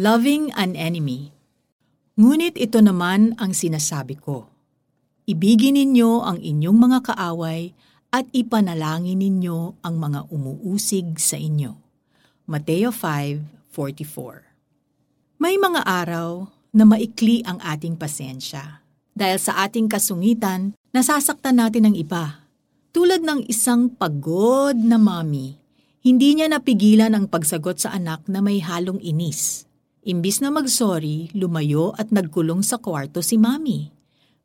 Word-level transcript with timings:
Loving 0.00 0.48
an 0.56 0.80
enemy. 0.80 1.28
Ngunit 2.16 2.56
ito 2.56 2.80
naman 2.80 3.36
ang 3.36 3.52
sinasabi 3.52 4.16
ko. 4.16 4.48
Ibigin 5.28 5.76
ninyo 5.76 6.24
ang 6.24 6.40
inyong 6.40 6.78
mga 6.88 7.12
kaaway 7.12 7.76
at 8.08 8.24
ipanalangin 8.32 9.20
ninyo 9.20 9.76
ang 9.84 10.00
mga 10.00 10.24
umuusig 10.32 11.20
sa 11.20 11.36
inyo. 11.36 11.76
Mateo 12.48 12.96
5.44 12.96 15.36
May 15.36 15.60
mga 15.60 15.84
araw 15.84 16.48
na 16.72 16.88
maikli 16.88 17.44
ang 17.44 17.60
ating 17.60 18.00
pasensya. 18.00 18.80
Dahil 19.12 19.36
sa 19.36 19.68
ating 19.68 19.84
kasungitan, 19.84 20.72
nasasaktan 20.96 21.60
natin 21.60 21.92
ang 21.92 21.96
iba. 22.00 22.48
Tulad 22.96 23.20
ng 23.20 23.44
isang 23.52 23.92
pagod 23.92 24.80
na 24.80 24.96
mami, 24.96 25.60
hindi 26.00 26.40
niya 26.40 26.48
napigilan 26.48 27.12
ang 27.12 27.28
pagsagot 27.28 27.84
sa 27.84 27.92
anak 27.92 28.24
na 28.32 28.40
may 28.40 28.64
halong 28.64 29.04
inis. 29.04 29.68
Imbis 30.00 30.40
na 30.40 30.48
magsorry, 30.48 31.28
lumayo 31.36 31.92
at 32.00 32.08
nagkulong 32.08 32.64
sa 32.64 32.80
kwarto 32.80 33.20
si 33.20 33.36
mami. 33.36 33.92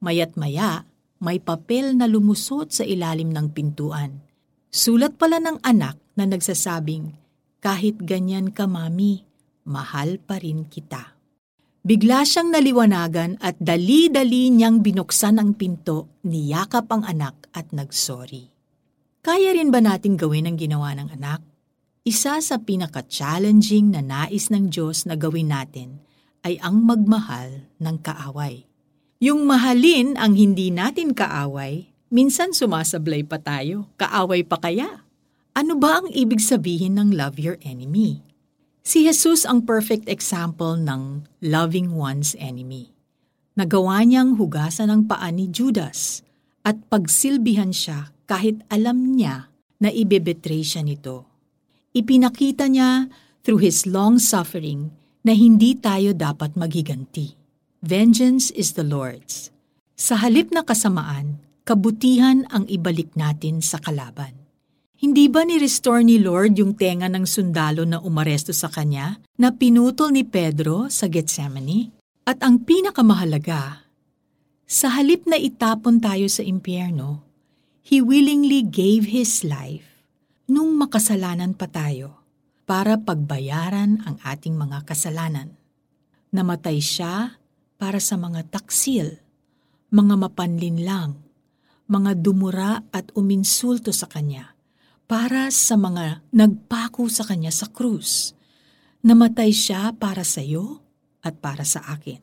Mayat 0.00 0.40
maya, 0.40 0.88
may 1.20 1.36
papel 1.36 1.92
na 1.92 2.08
lumusot 2.08 2.72
sa 2.72 2.88
ilalim 2.88 3.28
ng 3.28 3.52
pintuan. 3.52 4.24
Sulat 4.72 5.20
pala 5.20 5.36
ng 5.44 5.60
anak 5.60 6.00
na 6.16 6.24
nagsasabing, 6.24 7.12
kahit 7.60 8.00
ganyan 8.00 8.48
ka 8.48 8.64
mami, 8.64 9.28
mahal 9.68 10.16
pa 10.16 10.40
rin 10.40 10.64
kita. 10.72 11.20
Bigla 11.84 12.24
siyang 12.24 12.48
naliwanagan 12.48 13.36
at 13.44 13.60
dali-dali 13.60 14.48
niyang 14.48 14.80
binuksan 14.80 15.36
ang 15.36 15.52
pinto, 15.52 16.16
niyakap 16.24 16.88
ang 16.88 17.04
anak 17.04 17.52
at 17.52 17.68
nagsorry. 17.76 18.48
Kaya 19.20 19.52
rin 19.52 19.68
ba 19.68 19.84
natin 19.84 20.16
gawin 20.16 20.48
ang 20.48 20.56
ginawa 20.56 20.96
ng 20.96 21.12
anak? 21.12 21.51
Isa 22.02 22.42
sa 22.42 22.58
pinaka-challenging 22.58 23.94
na 23.94 24.02
nais 24.02 24.50
ng 24.50 24.74
Diyos 24.74 25.06
na 25.06 25.14
gawin 25.14 25.54
natin 25.54 26.02
ay 26.42 26.58
ang 26.58 26.82
magmahal 26.82 27.70
ng 27.78 27.96
kaaway. 28.02 28.66
Yung 29.22 29.46
mahalin 29.46 30.18
ang 30.18 30.34
hindi 30.34 30.74
natin 30.74 31.14
kaaway, 31.14 31.94
minsan 32.10 32.50
sumasablay 32.50 33.22
pa 33.22 33.38
tayo. 33.38 33.86
Kaaway 34.02 34.42
pa 34.42 34.58
kaya? 34.58 35.06
Ano 35.54 35.78
ba 35.78 36.02
ang 36.02 36.10
ibig 36.10 36.42
sabihin 36.42 36.98
ng 36.98 37.14
love 37.14 37.38
your 37.38 37.54
enemy? 37.62 38.26
Si 38.82 39.06
Jesus 39.06 39.46
ang 39.46 39.62
perfect 39.62 40.10
example 40.10 40.74
ng 40.74 41.30
loving 41.38 41.94
one's 41.94 42.34
enemy. 42.42 42.90
Nagawa 43.54 44.02
niyang 44.02 44.34
hugasan 44.42 44.90
ang 44.90 45.06
paa 45.06 45.30
ni 45.30 45.46
Judas 45.46 46.26
at 46.66 46.82
pagsilbihan 46.90 47.70
siya 47.70 48.10
kahit 48.26 48.58
alam 48.74 49.14
niya 49.14 49.54
na 49.78 49.86
ibebetray 49.86 50.66
siya 50.66 50.82
nito. 50.82 51.31
Ipinakita 51.92 52.72
niya 52.72 53.12
through 53.44 53.60
his 53.60 53.84
long 53.84 54.16
suffering 54.16 54.88
na 55.28 55.36
hindi 55.36 55.76
tayo 55.76 56.16
dapat 56.16 56.56
maghiganti. 56.56 57.36
Vengeance 57.84 58.48
is 58.56 58.72
the 58.72 58.86
Lord's. 58.86 59.52
Sa 59.92 60.16
halip 60.16 60.48
na 60.56 60.64
kasamaan, 60.64 61.36
kabutihan 61.68 62.48
ang 62.48 62.64
ibalik 62.64 63.12
natin 63.12 63.60
sa 63.60 63.76
kalaban. 63.76 64.32
Hindi 64.96 65.28
ba 65.28 65.44
ni-restore 65.44 66.00
ni 66.00 66.16
Lord 66.16 66.56
yung 66.56 66.80
tenga 66.80 67.12
ng 67.12 67.28
sundalo 67.28 67.84
na 67.84 68.00
umaresto 68.00 68.56
sa 68.56 68.72
kanya 68.72 69.20
na 69.36 69.52
pinutol 69.52 70.16
ni 70.16 70.24
Pedro 70.24 70.88
sa 70.88 71.12
Gethsemane? 71.12 71.92
At 72.24 72.40
ang 72.40 72.64
pinakamahalaga, 72.64 73.84
sa 74.64 74.96
halip 74.96 75.28
na 75.28 75.36
itapon 75.36 76.00
tayo 76.00 76.24
sa 76.32 76.40
impyerno, 76.40 77.20
He 77.84 78.00
willingly 78.00 78.64
gave 78.64 79.12
His 79.12 79.44
life 79.44 79.91
nung 80.52 80.76
makasalanan 80.76 81.56
pa 81.56 81.64
tayo 81.64 82.20
para 82.68 83.00
pagbayaran 83.00 84.04
ang 84.04 84.20
ating 84.20 84.52
mga 84.52 84.84
kasalanan. 84.84 85.56
Namatay 86.28 86.76
siya 86.76 87.40
para 87.80 87.96
sa 87.96 88.20
mga 88.20 88.52
taksil, 88.52 89.24
mga 89.88 90.28
mapanlinlang, 90.28 91.16
mga 91.88 92.12
dumura 92.20 92.84
at 92.92 93.08
uminsulto 93.16 93.96
sa 93.96 94.04
Kanya, 94.12 94.52
para 95.08 95.48
sa 95.48 95.80
mga 95.80 96.20
nagpako 96.36 97.08
sa 97.08 97.24
Kanya 97.24 97.52
sa 97.52 97.72
krus. 97.72 98.36
Namatay 99.00 99.56
siya 99.56 99.96
para 99.96 100.22
sa 100.22 100.44
iyo 100.44 100.84
at 101.24 101.40
para 101.40 101.64
sa 101.64 101.80
akin. 101.96 102.20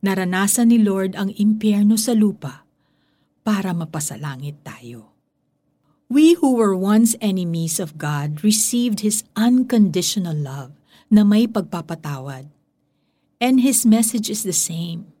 Naranasan 0.00 0.72
ni 0.72 0.80
Lord 0.80 1.20
ang 1.20 1.36
impyerno 1.36 2.00
sa 2.00 2.16
lupa 2.16 2.64
para 3.44 3.76
mapasalangit 3.76 4.64
tayo. 4.64 5.17
We 6.08 6.40
who 6.40 6.56
were 6.56 6.72
once 6.72 7.14
enemies 7.20 7.76
of 7.76 8.00
God 8.00 8.40
received 8.40 9.04
His 9.04 9.24
unconditional 9.36 10.34
love 10.34 10.72
na 11.12 11.24
may 11.24 11.44
pagpapatawad 11.44 12.48
And 13.38 13.62
his 13.62 13.86
message 13.86 14.26
is 14.26 14.42
the 14.42 14.54
same. 14.54 15.14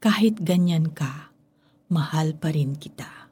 Kahit 0.00 0.40
ganyan 0.40 0.96
ka, 0.96 1.28
mahal 1.92 2.32
pa 2.32 2.48
rin 2.48 2.80
kita. 2.80 3.28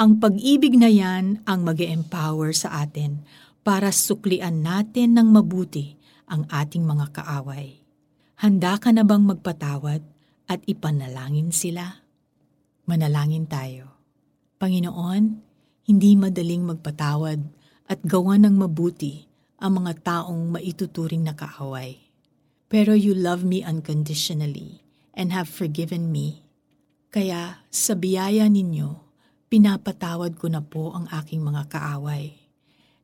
Ang 0.00 0.16
pag-ibig 0.16 0.80
na 0.80 0.88
yan 0.88 1.44
ang 1.44 1.60
mag 1.60 1.76
empower 1.76 2.56
sa 2.56 2.88
atin 2.88 3.20
para 3.60 3.92
suklian 3.92 4.64
natin 4.64 5.12
ng 5.20 5.28
mabuti 5.28 6.00
ang 6.24 6.48
ating 6.48 6.88
mga 6.88 7.12
kaaway. 7.12 7.84
Handa 8.40 8.80
ka 8.80 8.88
na 8.96 9.04
bang 9.04 9.28
magpatawad 9.28 10.00
at 10.48 10.60
ipanalangin 10.64 11.52
sila? 11.52 12.00
Manalangin 12.88 13.44
tayo. 13.44 13.92
Panginoon, 14.56 15.51
hindi 15.86 16.14
madaling 16.14 16.62
magpatawad 16.66 17.40
at 17.90 17.98
gawa 18.06 18.38
ng 18.38 18.54
mabuti 18.54 19.26
ang 19.58 19.82
mga 19.82 19.92
taong 20.02 20.54
maituturing 20.54 21.22
na 21.26 21.34
kaaway 21.34 22.02
pero 22.72 22.96
you 22.96 23.12
love 23.12 23.44
me 23.44 23.60
unconditionally 23.60 24.80
and 25.12 25.28
have 25.28 25.44
forgiven 25.44 26.08
me. 26.08 26.40
Kaya 27.12 27.60
sa 27.68 27.92
biyaya 27.92 28.48
ninyo, 28.48 28.96
pinapatawad 29.52 30.40
ko 30.40 30.48
na 30.48 30.64
po 30.64 30.96
ang 30.96 31.04
aking 31.12 31.44
mga 31.44 31.68
kaaway. 31.68 32.32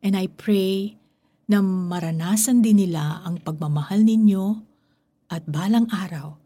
And 0.00 0.16
I 0.16 0.32
pray 0.32 0.96
na 1.44 1.60
maranasan 1.60 2.64
din 2.64 2.80
nila 2.80 3.20
ang 3.28 3.44
pagmamahal 3.44 4.08
ninyo 4.08 4.64
at 5.28 5.44
balang 5.44 5.84
araw, 5.92 6.40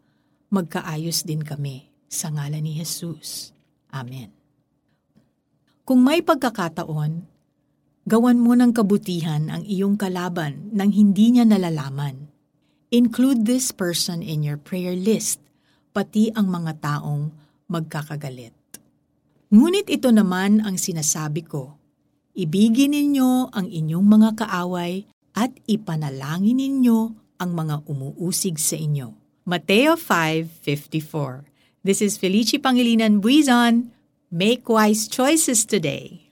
magkaayos 0.51 1.23
din 1.23 1.47
kami 1.47 1.87
sa 2.11 2.27
ngalan 2.27 2.59
ni 2.59 2.75
Jesus. 2.75 3.55
Amen. 3.87 4.42
Kung 5.83 5.99
may 6.03 6.23
pagkakataon, 6.23 7.11
gawan 8.07 8.39
mo 8.39 8.55
ng 8.55 8.71
kabutihan 8.71 9.51
ang 9.51 9.63
iyong 9.67 9.99
kalaban 9.99 10.71
nang 10.71 10.91
hindi 10.95 11.35
niya 11.35 11.43
nalalaman 11.43 12.33
Include 12.93 13.49
this 13.49 13.73
person 13.73 14.21
in 14.21 14.45
your 14.45 14.61
prayer 14.61 14.93
list, 14.93 15.41
pati 15.97 16.29
ang 16.37 16.45
mga 16.45 16.77
taong 16.77 17.33
magkakagalit. 17.65 18.53
Ngunit 19.49 19.89
ito 19.89 20.13
naman 20.13 20.61
ang 20.61 20.77
sinasabi 20.77 21.41
ko, 21.41 21.73
ibigin 22.37 22.93
ninyo 22.93 23.49
ang 23.49 23.65
inyong 23.65 24.05
mga 24.05 24.45
kaaway 24.45 25.09
at 25.33 25.49
ipanalangin 25.65 26.53
ninyo 26.53 27.17
ang 27.41 27.49
mga 27.57 27.81
umuusig 27.89 28.61
sa 28.61 28.77
inyo. 28.77 29.17
Mateo 29.49 29.97
5.54 29.97 31.81
This 31.81 32.05
is 32.05 32.21
Felici 32.21 32.61
Pangilinan 32.61 33.25
Buizon. 33.25 33.89
Make 34.35 34.67
wise 34.67 35.07
choices 35.07 35.63
today. 35.63 36.22